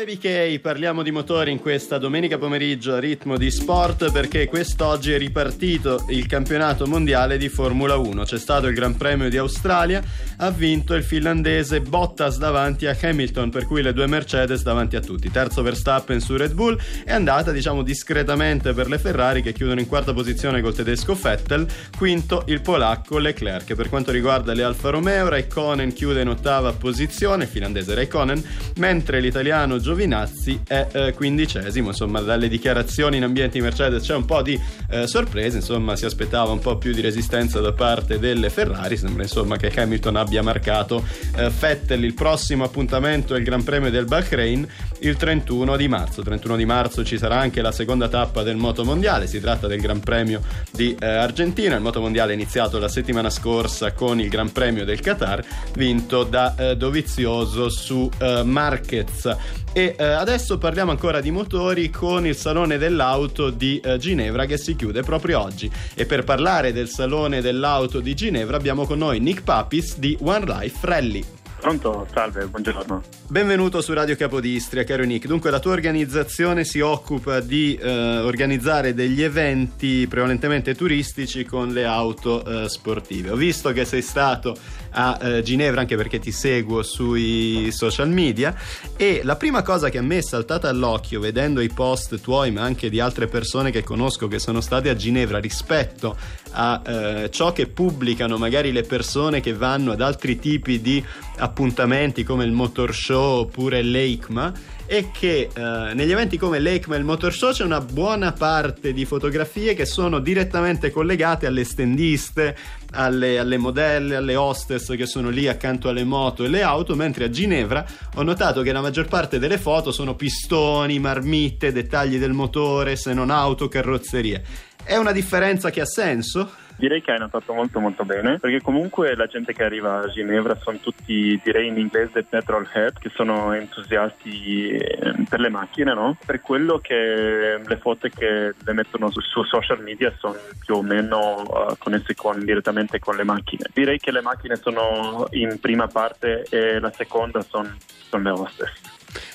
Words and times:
FBK, 0.00 0.60
parliamo 0.60 1.02
di 1.02 1.10
motori 1.10 1.50
in 1.50 1.58
questa 1.58 1.98
domenica 1.98 2.38
pomeriggio 2.38 2.94
a 2.94 2.98
ritmo 2.98 3.36
di 3.36 3.50
sport 3.50 4.10
perché 4.10 4.46
quest'oggi 4.46 5.12
è 5.12 5.18
ripartito 5.18 6.06
il 6.08 6.26
campionato 6.26 6.86
mondiale 6.86 7.36
di 7.36 7.50
Formula 7.50 7.96
1. 7.96 8.22
C'è 8.22 8.38
stato 8.38 8.66
il 8.66 8.72
Gran 8.72 8.96
Premio 8.96 9.28
di 9.28 9.36
Australia, 9.36 10.02
ha 10.38 10.50
vinto 10.50 10.94
il 10.94 11.04
finlandese 11.04 11.82
Bottas 11.82 12.38
davanti 12.38 12.86
a 12.86 12.96
Hamilton, 12.98 13.50
per 13.50 13.66
cui 13.66 13.82
le 13.82 13.92
due 13.92 14.06
Mercedes 14.06 14.62
davanti 14.62 14.96
a 14.96 15.00
tutti. 15.00 15.30
Terzo 15.30 15.60
Verstappen 15.60 16.18
su 16.20 16.34
Red 16.34 16.54
Bull 16.54 16.80
è 17.04 17.12
andata 17.12 17.50
diciamo 17.50 17.82
discretamente 17.82 18.72
per 18.72 18.88
le 18.88 18.98
Ferrari 18.98 19.42
che 19.42 19.52
chiudono 19.52 19.80
in 19.80 19.86
quarta 19.86 20.14
posizione 20.14 20.62
col 20.62 20.74
tedesco 20.74 21.12
Vettel, 21.12 21.66
quinto 21.98 22.44
il 22.46 22.62
polacco 22.62 23.18
Leclerc. 23.18 23.74
Per 23.74 23.90
quanto 23.90 24.12
riguarda 24.12 24.54
le 24.54 24.62
Alfa 24.62 24.88
Romeo, 24.88 25.28
Raikkonen 25.28 25.92
chiude 25.92 26.22
in 26.22 26.28
ottava 26.28 26.72
posizione, 26.72 27.44
il 27.44 27.50
finlandese 27.50 27.94
Raikkonen, 27.94 28.42
mentre 28.76 29.20
l'italiano 29.20 29.78
Giovinazzi 29.90 30.60
è 30.68 30.86
eh, 30.92 31.12
quindicesimo. 31.14 31.88
Insomma, 31.88 32.20
dalle 32.20 32.46
dichiarazioni 32.46 33.16
in 33.16 33.24
ambienti 33.24 33.60
Mercedes 33.60 34.04
c'è 34.04 34.14
un 34.14 34.24
po' 34.24 34.40
di 34.40 34.56
eh, 34.88 35.08
sorpresa. 35.08 35.56
Insomma, 35.56 35.96
si 35.96 36.04
aspettava 36.04 36.52
un 36.52 36.60
po' 36.60 36.78
più 36.78 36.92
di 36.92 37.00
resistenza 37.00 37.58
da 37.58 37.72
parte 37.72 38.20
delle 38.20 38.50
Ferrari. 38.50 38.96
Sembra 38.96 39.24
insomma 39.24 39.56
che 39.56 39.72
Hamilton 39.74 40.14
abbia 40.14 40.44
marcato 40.44 41.04
eh, 41.36 41.50
Vettel. 41.50 42.04
Il 42.04 42.14
prossimo 42.14 42.62
appuntamento 42.62 43.34
è 43.34 43.38
il 43.38 43.44
Gran 43.44 43.64
Premio 43.64 43.90
del 43.90 44.04
Bahrain 44.04 44.64
il 45.00 45.16
31 45.16 45.76
di 45.76 45.88
marzo. 45.88 46.22
31 46.22 46.56
di 46.56 46.64
marzo 46.64 47.04
ci 47.04 47.18
sarà 47.18 47.38
anche 47.38 47.60
la 47.60 47.72
seconda 47.72 48.08
tappa 48.08 48.44
del 48.44 48.56
Moto 48.56 48.84
Mondiale. 48.84 49.26
Si 49.26 49.40
tratta 49.40 49.66
del 49.66 49.80
Gran 49.80 49.98
Premio 49.98 50.40
di 50.70 50.96
eh, 50.98 51.06
Argentina. 51.06 51.74
Il 51.74 51.82
Moto 51.82 52.00
Mondiale 52.00 52.30
è 52.30 52.34
iniziato 52.34 52.78
la 52.78 52.88
settimana 52.88 53.28
scorsa 53.28 53.92
con 53.92 54.20
il 54.20 54.28
Gran 54.28 54.52
Premio 54.52 54.84
del 54.84 55.00
Qatar, 55.00 55.44
vinto 55.74 56.22
da 56.22 56.54
eh, 56.56 56.76
Dovizioso 56.76 57.68
su 57.68 58.08
eh, 58.18 58.42
Marquez. 58.44 59.58
E 59.72 59.94
eh, 59.96 60.04
adesso 60.04 60.58
parliamo 60.58 60.90
ancora 60.90 61.20
di 61.20 61.30
motori 61.30 61.90
con 61.90 62.26
il 62.26 62.34
Salone 62.34 62.76
dell'Auto 62.76 63.50
di 63.50 63.78
eh, 63.78 63.98
Ginevra 63.98 64.44
che 64.44 64.58
si 64.58 64.74
chiude 64.74 65.02
proprio 65.02 65.40
oggi. 65.40 65.70
E 65.94 66.06
per 66.06 66.24
parlare 66.24 66.72
del 66.72 66.88
Salone 66.88 67.40
dell'Auto 67.40 68.00
di 68.00 68.14
Ginevra 68.14 68.56
abbiamo 68.56 68.84
con 68.84 68.98
noi 68.98 69.20
Nick 69.20 69.44
Papis 69.44 69.98
di 69.98 70.18
One 70.22 70.44
Life 70.44 70.78
Rally. 70.80 71.24
Pronto, 71.60 72.06
salve, 72.12 72.46
buongiorno. 72.46 73.02
Benvenuto 73.28 73.82
su 73.82 73.92
Radio 73.92 74.16
Capodistria, 74.16 74.82
caro 74.82 75.04
Nick. 75.04 75.26
Dunque, 75.26 75.50
la 75.50 75.60
tua 75.60 75.72
organizzazione 75.72 76.64
si 76.64 76.80
occupa 76.80 77.40
di 77.40 77.76
eh, 77.76 78.18
organizzare 78.18 78.94
degli 78.94 79.22
eventi 79.22 80.06
prevalentemente 80.08 80.74
turistici 80.74 81.44
con 81.44 81.68
le 81.68 81.84
auto 81.84 82.42
eh, 82.44 82.68
sportive. 82.68 83.30
Ho 83.30 83.36
visto 83.36 83.72
che 83.72 83.84
sei 83.84 84.00
stato 84.00 84.56
a 84.90 85.18
eh, 85.20 85.42
Ginevra 85.42 85.80
anche 85.80 85.96
perché 85.96 86.18
ti 86.18 86.32
seguo 86.32 86.82
sui 86.82 87.70
social 87.72 88.08
media. 88.08 88.54
E 88.96 89.20
la 89.24 89.36
prima 89.36 89.62
cosa 89.62 89.88
che 89.88 89.98
a 89.98 90.02
me 90.02 90.18
è 90.18 90.22
saltata 90.22 90.68
all'occhio 90.68 91.20
vedendo 91.20 91.60
i 91.60 91.68
post 91.68 92.20
tuoi 92.20 92.50
ma 92.50 92.62
anche 92.62 92.88
di 92.90 93.00
altre 93.00 93.26
persone 93.26 93.70
che 93.70 93.82
conosco 93.82 94.28
che 94.28 94.38
sono 94.38 94.60
state 94.60 94.88
a 94.88 94.96
Ginevra 94.96 95.38
rispetto 95.38 96.16
a 96.52 96.82
eh, 96.84 97.30
ciò 97.30 97.52
che 97.52 97.66
pubblicano 97.66 98.36
magari 98.36 98.72
le 98.72 98.82
persone 98.82 99.40
che 99.40 99.52
vanno 99.52 99.92
ad 99.92 100.00
altri 100.00 100.38
tipi 100.38 100.80
di 100.80 101.04
appuntamenti 101.38 102.24
come 102.24 102.44
il 102.44 102.52
Motor 102.52 102.94
Show 102.94 103.40
oppure 103.40 103.82
l'EICMA 103.82 104.78
è 104.90 105.12
che 105.12 105.48
eh, 105.54 105.94
negli 105.94 106.10
eventi 106.10 106.36
come 106.36 106.58
l'EICMA 106.58 106.96
e 106.96 106.98
il 106.98 107.04
Motor 107.04 107.32
Show 107.32 107.52
c'è 107.52 107.62
una 107.62 107.80
buona 107.80 108.32
parte 108.32 108.92
di 108.92 109.04
fotografie 109.04 109.72
che 109.74 109.86
sono 109.86 110.18
direttamente 110.18 110.90
collegate 110.90 111.46
alle 111.46 111.62
stendiste, 111.62 112.56
alle, 112.90 113.38
alle, 113.38 113.56
modelle, 113.56 114.16
alle 114.16 114.34
hostess 114.34 114.96
che 114.96 115.06
sono 115.06 115.28
lì 115.28 115.46
accanto 115.46 115.88
alle 115.88 116.02
moto 116.02 116.42
e 116.42 116.48
le 116.48 116.64
auto, 116.64 116.96
mentre 116.96 117.26
a 117.26 117.30
Ginevra 117.30 117.86
ho 118.16 118.22
notato 118.24 118.62
che 118.62 118.72
la 118.72 118.80
maggior 118.80 119.06
parte 119.06 119.38
delle 119.38 119.58
foto 119.58 119.92
sono 119.92 120.16
pistoni, 120.16 120.98
marmitte, 120.98 121.70
dettagli 121.70 122.18
del 122.18 122.32
motore, 122.32 122.96
se 122.96 123.14
non 123.14 123.30
auto, 123.30 123.68
carrozzerie. 123.68 124.42
È 124.82 124.96
una 124.96 125.12
differenza 125.12 125.70
che 125.70 125.82
ha 125.82 125.86
senso? 125.86 126.50
Direi 126.80 127.02
che 127.02 127.12
hai 127.12 127.18
notato 127.18 127.52
molto 127.52 127.78
molto 127.78 128.06
bene, 128.06 128.38
perché 128.38 128.62
comunque 128.62 129.14
la 129.14 129.26
gente 129.26 129.52
che 129.52 129.64
arriva 129.64 129.98
a 129.98 130.08
Ginevra 130.08 130.58
sono 130.62 130.78
tutti, 130.78 131.38
direi 131.44 131.66
in 131.66 131.76
inglese, 131.76 132.22
petrol 132.22 132.66
head, 132.72 132.98
che 132.98 133.10
sono 133.14 133.52
entusiasti 133.52 134.68
eh, 134.70 135.14
per 135.28 135.40
le 135.40 135.50
macchine, 135.50 135.92
no? 135.92 136.16
Per 136.24 136.40
quello 136.40 136.78
che 136.78 137.60
le 137.62 137.76
foto 137.76 138.08
che 138.08 138.54
le 138.58 138.72
mettono 138.72 139.10
su, 139.10 139.20
su 139.20 139.42
social 139.42 139.82
media 139.82 140.10
sono 140.18 140.36
più 140.64 140.76
o 140.76 140.82
meno 140.82 141.42
uh, 141.42 141.76
connesse 141.76 142.14
con, 142.14 142.42
direttamente 142.42 142.98
con 142.98 143.14
le 143.14 143.24
macchine. 143.24 143.66
Direi 143.74 143.98
che 143.98 144.10
le 144.10 144.22
macchine 144.22 144.56
sono 144.56 145.26
in 145.32 145.60
prima 145.60 145.86
parte 145.86 146.46
e 146.48 146.80
la 146.80 146.92
seconda 146.96 147.42
sono, 147.42 147.76
sono 148.08 148.22
le 148.22 148.30
hostess. 148.30 148.72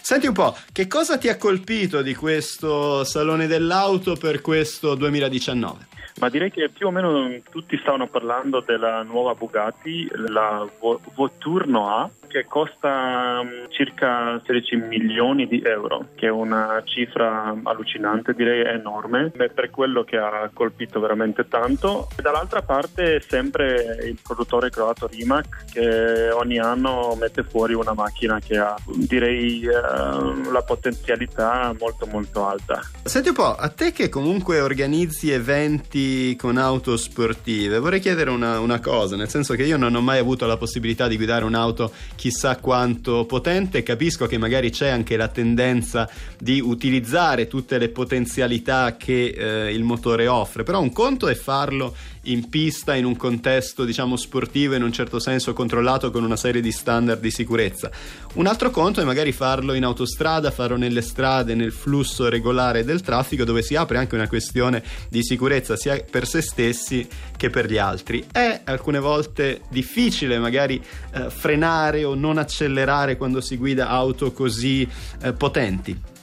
Senti 0.01 0.25
un 0.25 0.33
po', 0.33 0.57
che 0.71 0.87
cosa 0.87 1.19
ti 1.19 1.29
ha 1.29 1.37
colpito 1.37 2.01
di 2.01 2.15
questo 2.15 3.03
Salone 3.03 3.45
dell'Auto 3.45 4.15
per 4.15 4.41
questo 4.41 4.95
2019? 4.95 5.93
Ma 6.19 6.29
direi 6.29 6.49
che 6.49 6.69
più 6.69 6.87
o 6.87 6.91
meno 6.91 7.29
tutti 7.49 7.77
stavano 7.77 8.07
parlando 8.07 8.61
della 8.61 9.03
nuova 9.03 9.35
Bugatti, 9.35 10.09
la 10.27 10.65
Voturno 11.13 11.89
A, 11.89 12.09
che 12.27 12.45
costa 12.45 13.41
mm, 13.43 13.69
circa 13.69 14.41
16 14.43 14.75
milioni 14.75 15.47
di 15.47 15.61
euro, 15.63 16.07
che 16.15 16.27
è 16.27 16.31
una 16.31 16.81
cifra 16.85 17.55
allucinante, 17.63 18.33
direi 18.33 18.65
enorme, 18.65 19.31
per 19.31 19.69
quello 19.69 20.03
che 20.03 20.17
ha 20.17 20.49
colpito 20.53 20.99
veramente 20.99 21.47
tanto. 21.47 22.07
E 22.17 22.21
dall'altra 22.21 22.61
parte 22.61 23.21
sempre 23.21 23.97
il 24.03 24.19
produttore 24.21 24.69
croato 24.69 25.07
Rimac, 25.07 25.65
che 25.71 26.29
ogni 26.31 26.59
anno 26.59 27.15
mette 27.19 27.43
fuori 27.43 27.73
una 27.73 27.93
macchina 27.93 28.39
che 28.39 28.57
ha, 28.57 28.75
direi, 28.85 29.63
eh, 29.63 30.51
la 30.51 30.63
potenzialità 30.65 31.73
molto 31.79 32.05
molto 32.05 32.47
alta. 32.47 32.81
Senti 33.03 33.29
un 33.29 33.35
po', 33.35 33.55
a 33.55 33.69
te 33.69 33.91
che 33.91 34.09
comunque 34.09 34.59
organizzi 34.59 35.31
eventi 35.31 36.35
con 36.35 36.57
auto 36.57 36.97
sportive, 36.97 37.79
vorrei 37.79 37.99
chiedere 37.99 38.29
una, 38.29 38.59
una, 38.59 38.79
cosa, 38.79 39.15
nel 39.15 39.29
senso 39.29 39.53
che 39.55 39.63
io 39.63 39.77
non 39.77 39.95
ho 39.95 40.01
mai 40.01 40.19
avuto 40.19 40.45
la 40.45 40.57
possibilità 40.57 41.07
di 41.07 41.15
guidare 41.15 41.45
un'auto 41.45 41.91
chissà 42.25 42.55
quanto 42.55 43.25
potente, 43.25 43.83
capisco 43.83 44.25
che 44.25 44.39
magari 44.39 44.71
c'è 44.71 44.87
anche 44.87 45.15
la 45.15 45.27
tendenza 45.27 46.09
di 46.39 46.59
utilizzare 46.59 47.45
tutte 47.45 47.77
le 47.77 47.89
potenzialità 47.89 48.97
che 48.97 49.25
eh, 49.27 49.71
il 49.71 49.83
motore 49.83 50.25
offre, 50.25 50.63
però 50.63 50.81
un 50.81 50.91
conto 50.91 51.27
è 51.27 51.35
farlo 51.35 51.93
in 52.25 52.49
pista 52.49 52.95
in 52.95 53.05
un 53.05 53.15
contesto 53.15 53.83
diciamo 53.83 54.15
sportivo 54.15 54.75
in 54.75 54.83
un 54.83 54.91
certo 54.91 55.19
senso 55.19 55.53
controllato 55.53 56.11
con 56.11 56.23
una 56.23 56.35
serie 56.35 56.61
di 56.61 56.71
standard 56.71 57.19
di 57.19 57.31
sicurezza. 57.31 57.91
Un 58.33 58.47
altro 58.47 58.69
conto 58.69 59.01
è 59.01 59.03
magari 59.03 59.31
farlo 59.31 59.73
in 59.73 59.83
autostrada, 59.83 60.51
farlo 60.51 60.77
nelle 60.77 61.01
strade, 61.01 61.55
nel 61.55 61.71
flusso 61.71 62.27
regolare 62.29 62.83
del 62.83 63.01
traffico 63.01 63.43
dove 63.43 63.61
si 63.61 63.75
apre 63.75 63.97
anche 63.97 64.15
una 64.15 64.27
questione 64.27 64.83
di 65.09 65.23
sicurezza 65.23 65.75
sia 65.75 66.03
per 66.09 66.27
se 66.27 66.41
stessi 66.41 67.07
che 67.37 67.49
per 67.49 67.69
gli 67.69 67.77
altri. 67.77 68.25
È 68.31 68.61
alcune 68.63 68.99
volte 68.99 69.61
difficile 69.69 70.39
magari 70.39 70.81
eh, 71.13 71.29
frenare 71.29 72.03
o 72.05 72.15
non 72.15 72.37
accelerare 72.37 73.17
quando 73.17 73.41
si 73.41 73.57
guida 73.57 73.89
auto 73.89 74.31
così 74.31 74.87
eh, 75.21 75.33
potenti. 75.33 76.13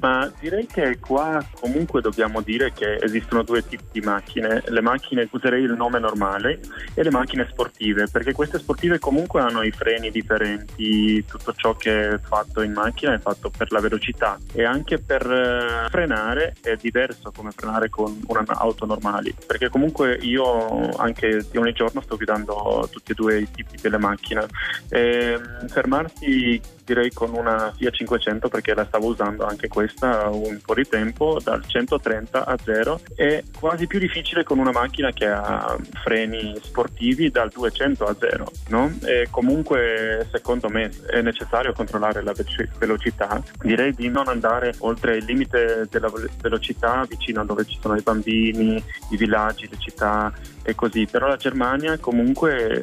Ma 0.00 0.30
direi 0.40 0.66
che 0.66 0.98
qua 0.98 1.44
comunque 1.58 2.00
dobbiamo 2.00 2.40
dire 2.40 2.72
che 2.72 2.96
esistono 2.96 3.42
due 3.42 3.66
tipi 3.66 3.84
di 3.92 4.00
macchine, 4.00 4.62
le 4.66 4.80
macchine, 4.80 5.28
userei 5.30 5.62
il 5.62 5.72
nome 5.72 5.98
normale, 5.98 6.60
e 6.94 7.02
le 7.02 7.10
macchine 7.10 7.46
sportive, 7.50 8.08
perché 8.10 8.32
queste 8.32 8.58
sportive 8.58 8.98
comunque 8.98 9.40
hanno 9.40 9.62
i 9.62 9.70
freni 9.70 10.10
differenti, 10.10 11.24
tutto 11.24 11.52
ciò 11.54 11.74
che 11.74 12.10
è 12.10 12.18
fatto 12.18 12.62
in 12.62 12.72
macchina 12.72 13.14
è 13.14 13.18
fatto 13.18 13.50
per 13.50 13.72
la 13.72 13.80
velocità 13.80 14.38
e 14.52 14.64
anche 14.64 14.98
per 14.98 15.30
eh, 15.30 15.88
frenare 15.88 16.54
è 16.60 16.76
diverso 16.76 17.32
come 17.34 17.50
frenare 17.50 17.88
con 17.88 18.20
un'auto 18.26 18.86
normale, 18.86 19.34
perché 19.46 19.68
comunque 19.68 20.14
io 20.20 20.90
anche 20.96 21.46
di 21.50 21.56
ogni 21.58 21.72
giorno 21.72 22.00
sto 22.00 22.16
guidando 22.16 22.88
tutti 22.90 23.12
e 23.12 23.14
due 23.14 23.40
i 23.40 23.50
tipi 23.50 23.76
delle 23.80 23.98
macchine. 23.98 24.46
E, 24.88 25.38
mm, 25.38 25.66
fermarsi 25.66 26.60
direi 26.86 27.10
con 27.12 27.34
una 27.34 27.72
Fiat 27.76 27.94
500 27.94 28.48
perché 28.48 28.74
la 28.74 28.86
stavo 28.86 29.08
usando 29.08 29.44
anche 29.44 29.68
questa 29.68 30.28
un 30.28 30.60
po' 30.64 30.74
di 30.74 30.86
tempo 30.86 31.38
dal 31.42 31.66
130 31.66 32.46
a 32.46 32.56
0 32.62 33.00
è 33.14 33.42
quasi 33.58 33.86
più 33.86 33.98
difficile 33.98 34.44
con 34.44 34.58
una 34.58 34.70
macchina 34.70 35.10
che 35.10 35.26
ha 35.26 35.76
freni 36.02 36.56
sportivi 36.62 37.30
dal 37.30 37.50
200 37.50 38.04
a 38.04 38.16
0 38.18 38.52
no? 38.68 38.92
e 39.04 39.26
comunque 39.30 40.28
secondo 40.30 40.68
me 40.68 40.90
è 41.08 41.20
necessario 41.20 41.72
controllare 41.72 42.22
la 42.22 42.32
velocità. 42.78 43.42
Direi 43.60 43.92
di 43.92 44.08
non 44.08 44.28
andare 44.28 44.74
oltre 44.78 45.16
il 45.16 45.24
limite 45.24 45.86
della 45.90 46.10
velocità 46.40 47.04
vicino 47.08 47.40
a 47.40 47.44
dove 47.44 47.64
ci 47.64 47.78
sono 47.80 47.96
i 47.96 48.02
bambini 48.02 48.82
i 49.10 49.16
villaggi, 49.16 49.68
le 49.68 49.78
città 49.78 50.32
e 50.62 50.74
così. 50.74 51.06
Però 51.06 51.26
la 51.26 51.36
Germania 51.36 51.98
comunque 51.98 52.82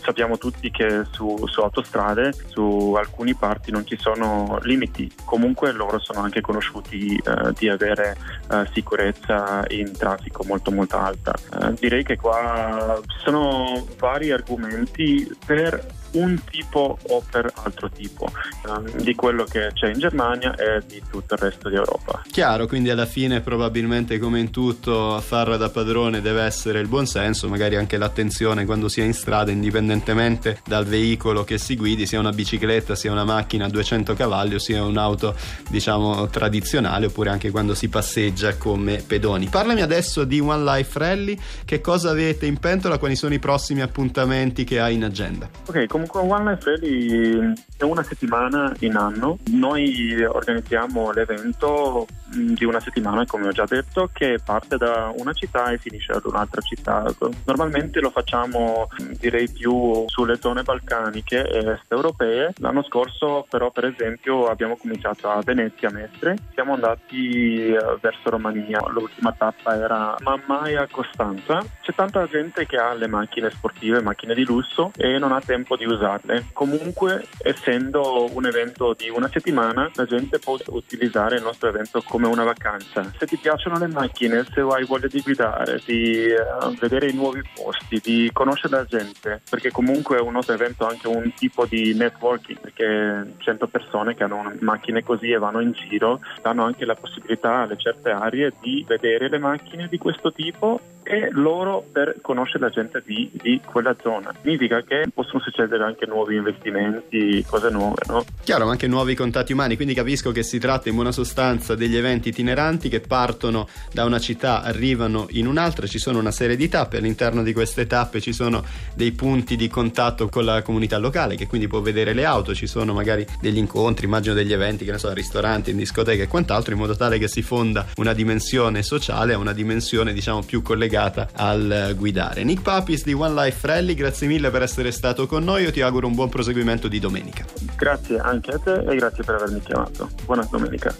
sappiamo 0.00 0.38
tutti 0.38 0.70
che 0.70 1.04
su, 1.10 1.46
su 1.46 1.60
autostrade 1.60 2.32
su 2.48 2.94
alcuni 2.96 3.34
parti 3.40 3.72
non 3.72 3.84
ci 3.86 3.96
sono 3.98 4.58
limiti, 4.62 5.10
comunque 5.24 5.72
loro 5.72 5.98
sono 5.98 6.20
anche 6.20 6.40
conosciuti 6.40 7.16
eh, 7.16 7.52
di 7.58 7.68
avere 7.68 8.16
eh, 8.50 8.68
sicurezza 8.72 9.64
in 9.68 9.90
traffico 9.96 10.44
molto 10.44 10.70
molto 10.70 10.98
alta. 10.98 11.34
Eh, 11.34 11.72
direi 11.80 12.04
che 12.04 12.16
qua 12.16 13.00
ci 13.06 13.18
sono 13.24 13.84
vari 13.98 14.30
argomenti 14.30 15.28
per 15.44 15.98
un 16.12 16.40
tipo 16.50 16.98
o 17.00 17.22
per 17.30 17.52
altro 17.54 17.90
tipo 17.90 18.26
eh, 18.26 19.02
di 19.02 19.14
quello 19.14 19.44
che 19.44 19.70
c'è 19.72 19.88
in 19.88 19.98
Germania 19.98 20.54
e 20.54 20.82
di 20.86 21.02
tutto 21.08 21.34
il 21.34 21.40
resto 21.40 21.68
di 21.68 21.76
Europa. 21.76 22.22
Chiaro, 22.30 22.66
quindi 22.66 22.90
alla 22.90 23.06
fine 23.06 23.40
probabilmente 23.40 24.18
come 24.18 24.40
in 24.40 24.50
tutto 24.50 25.14
a 25.14 25.20
far 25.20 25.56
da 25.56 25.68
padrone 25.70 26.20
deve 26.20 26.42
essere 26.42 26.80
il 26.80 26.88
buon 26.88 27.06
senso, 27.06 27.48
magari 27.48 27.76
anche 27.76 27.96
l'attenzione 27.96 28.64
quando 28.64 28.88
si 28.88 29.00
è 29.00 29.04
in 29.04 29.14
strada, 29.14 29.50
indipendentemente 29.50 30.60
dal 30.66 30.84
veicolo 30.84 31.44
che 31.44 31.58
si 31.58 31.76
guidi, 31.76 32.06
sia 32.06 32.18
una 32.18 32.32
bicicletta, 32.32 32.94
sia 32.94 33.12
una 33.12 33.24
macchina 33.24 33.66
a 33.66 33.68
200 33.68 34.14
cavalli 34.14 34.54
o 34.54 34.58
sia 34.58 34.82
un'auto 34.84 35.34
diciamo 35.68 36.28
tradizionale 36.28 37.06
oppure 37.06 37.30
anche 37.30 37.50
quando 37.50 37.74
si 37.74 37.88
passeggia 37.88 38.56
come 38.56 39.02
pedoni. 39.06 39.48
Parlami 39.48 39.82
adesso 39.82 40.24
di 40.24 40.40
One 40.40 40.64
Life 40.64 40.98
Rally, 40.98 41.38
che 41.64 41.80
cosa 41.80 42.10
avete 42.10 42.46
in 42.46 42.58
pentola, 42.58 42.98
quali 42.98 43.16
sono 43.16 43.34
i 43.34 43.38
prossimi 43.38 43.80
appuntamenti 43.80 44.64
che 44.64 44.80
hai 44.80 44.94
in 44.94 45.04
agenda? 45.04 45.48
Ok, 45.66 45.86
comunque 46.06 46.20
One 46.20 46.50
Life 46.52 46.70
Rally 46.70 47.52
è 47.76 47.82
una 47.84 48.02
settimana 48.02 48.74
in 48.80 48.96
anno, 48.96 49.38
noi 49.50 50.22
organizziamo 50.24 51.12
l'evento 51.12 52.06
di 52.30 52.64
una 52.64 52.80
settimana, 52.80 53.26
come 53.26 53.48
ho 53.48 53.52
già 53.52 53.64
detto, 53.64 54.10
che 54.12 54.38
parte 54.44 54.76
da 54.76 55.12
una 55.16 55.32
città 55.32 55.70
e 55.70 55.78
finisce 55.78 56.12
ad 56.12 56.24
un'altra 56.24 56.60
città. 56.60 57.04
Normalmente 57.44 58.00
lo 58.00 58.10
facciamo 58.10 58.88
direi 59.18 59.50
più 59.50 60.04
sulle 60.06 60.36
zone 60.36 60.62
balcaniche 60.62 61.48
e 61.48 61.58
est 61.58 61.90
europee. 61.90 62.52
L'anno 62.58 62.82
scorso 62.82 63.46
però 63.48 63.70
per 63.70 63.84
esempio 63.84 64.46
abbiamo 64.46 64.76
cominciato 64.76 65.28
a 65.28 65.40
Venezia, 65.44 65.90
Mestre, 65.90 66.36
siamo 66.54 66.74
andati 66.74 67.68
eh, 67.68 67.98
verso 68.00 68.30
Romania, 68.30 68.80
l'ultima 68.88 69.32
tappa 69.32 69.74
era 69.74 70.14
Mammaia 70.20 70.86
Costanza. 70.90 71.64
C'è 71.80 71.94
tanta 71.94 72.26
gente 72.26 72.66
che 72.66 72.76
ha 72.76 72.94
le 72.94 73.06
macchine 73.06 73.50
sportive, 73.50 74.02
macchine 74.02 74.34
di 74.34 74.44
lusso 74.44 74.92
e 74.96 75.18
non 75.18 75.32
ha 75.32 75.40
tempo 75.40 75.76
di 75.76 75.84
usarle. 75.84 76.46
Comunque 76.52 77.26
essendo 77.42 78.28
un 78.32 78.46
evento 78.46 78.94
di 78.96 79.08
una 79.08 79.28
settimana 79.28 79.90
la 79.94 80.04
gente 80.04 80.38
può 80.38 80.56
utilizzare 80.68 81.36
il 81.36 81.42
nostro 81.42 81.68
evento 81.68 82.02
come 82.02 82.19
una 82.28 82.44
vacanza. 82.44 83.10
Se 83.16 83.26
ti 83.26 83.36
piacciono 83.36 83.78
le 83.78 83.86
macchine, 83.86 84.44
se 84.52 84.60
hai 84.60 84.84
voglia 84.84 85.06
di 85.06 85.20
guidare, 85.20 85.80
di 85.84 86.26
uh, 86.28 86.74
vedere 86.74 87.08
i 87.08 87.14
nuovi 87.14 87.42
posti, 87.54 88.00
di 88.02 88.30
conoscere 88.32 88.76
la 88.76 88.84
gente, 88.84 89.40
perché 89.48 89.70
comunque 89.70 90.18
è 90.18 90.20
un 90.20 90.32
nostro 90.32 90.54
evento 90.54 90.86
anche 90.86 91.08
un 91.08 91.32
tipo 91.34 91.66
di 91.66 91.94
networking, 91.94 92.58
perché 92.60 93.34
100 93.38 93.66
persone 93.68 94.14
che 94.14 94.24
hanno 94.24 94.52
macchine 94.60 95.02
così 95.02 95.30
e 95.30 95.38
vanno 95.38 95.60
in 95.60 95.72
giro 95.72 96.20
danno 96.42 96.64
anche 96.64 96.84
la 96.84 96.94
possibilità 96.94 97.62
alle 97.62 97.76
certe 97.76 98.10
aree 98.10 98.52
di 98.60 98.84
vedere 98.86 99.28
le 99.28 99.38
macchine 99.38 99.88
di 99.88 99.98
questo 99.98 100.32
tipo 100.32 100.80
e 101.10 101.28
loro 101.32 101.84
per 101.90 102.18
conoscere 102.22 102.66
la 102.66 102.70
gente 102.70 103.02
di, 103.04 103.28
di, 103.32 103.60
quella 103.64 103.96
zona. 104.00 104.32
Significa 104.40 104.80
che 104.82 105.08
possono 105.12 105.40
succedere 105.40 105.82
anche 105.82 106.06
nuovi 106.06 106.36
investimenti, 106.36 107.44
cose 107.48 107.68
nuove, 107.68 108.02
no? 108.06 108.24
Chiaro, 108.44 108.64
ma 108.64 108.70
anche 108.70 108.86
nuovi 108.86 109.16
contatti 109.16 109.52
umani, 109.52 109.74
quindi 109.74 109.92
capisco 109.92 110.30
che 110.30 110.44
si 110.44 110.60
tratta 110.60 110.88
in 110.88 110.94
buona 110.94 111.10
sostanza 111.10 111.74
degli 111.74 111.96
eventi 111.96 112.28
itineranti 112.28 112.88
che 112.88 113.00
partono 113.00 113.66
da 113.92 114.04
una 114.04 114.20
città, 114.20 114.62
arrivano 114.62 115.26
in 115.30 115.48
un'altra, 115.48 115.88
ci 115.88 115.98
sono 115.98 116.20
una 116.20 116.30
serie 116.30 116.54
di 116.54 116.68
tappe, 116.68 116.98
all'interno 116.98 117.42
di 117.42 117.52
queste 117.52 117.88
tappe 117.88 118.20
ci 118.20 118.32
sono 118.32 118.62
dei 118.94 119.10
punti 119.10 119.56
di 119.56 119.66
contatto 119.66 120.28
con 120.28 120.44
la 120.44 120.62
comunità 120.62 120.98
locale 120.98 121.34
che 121.34 121.48
quindi 121.48 121.66
può 121.66 121.80
vedere 121.80 122.12
le 122.12 122.24
auto, 122.24 122.54
ci 122.54 122.68
sono 122.68 122.92
magari 122.92 123.26
degli 123.40 123.58
incontri, 123.58 124.06
immagino 124.06 124.34
degli 124.34 124.52
eventi, 124.52 124.84
che 124.84 124.92
ne 124.92 124.98
so, 124.98 125.12
ristoranti, 125.12 125.72
in 125.72 125.76
discoteche 125.76 126.22
e 126.22 126.28
quant'altro, 126.28 126.72
in 126.72 126.78
modo 126.78 126.94
tale 126.94 127.18
che 127.18 127.26
si 127.26 127.42
fonda 127.42 127.84
una 127.96 128.12
dimensione 128.12 128.84
sociale, 128.84 129.34
una 129.34 129.52
dimensione 129.52 130.12
diciamo 130.12 130.44
più 130.44 130.62
collegata 130.62 130.98
legata 131.00 131.28
al 131.36 131.94
guidare. 131.96 132.44
Nick 132.44 132.62
Papis 132.62 133.04
di 133.04 133.14
One 133.14 133.32
Life 133.32 133.66
Rally, 133.66 133.94
grazie 133.94 134.26
mille 134.26 134.50
per 134.50 134.62
essere 134.62 134.90
stato 134.92 135.26
con 135.26 135.42
noi. 135.42 135.62
Io 135.62 135.72
ti 135.72 135.80
auguro 135.80 136.06
un 136.06 136.14
buon 136.14 136.28
proseguimento 136.28 136.88
di 136.88 136.98
domenica. 136.98 137.44
Grazie 137.76 138.18
anche 138.18 138.50
a 138.50 138.58
te 138.58 138.74
e 138.74 138.96
grazie 138.96 139.24
per 139.24 139.36
avermi 139.36 139.60
chiamato. 139.60 140.10
Buona 140.24 140.46
domenica. 140.50 140.94